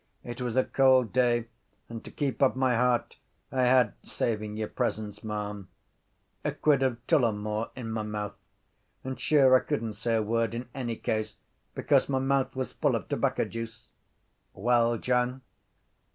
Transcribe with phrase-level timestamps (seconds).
[0.23, 1.45] It was a cold day
[1.87, 3.17] and to keep up my heart
[3.51, 5.67] I had (saving your presence, ma’am)
[6.43, 8.33] a quid of Tullamore in my mouth
[9.03, 11.35] and sure I couldn’t say a word in any case
[11.75, 13.89] because my mouth was full of tobacco juice.
[14.55, 15.43] —Well, John?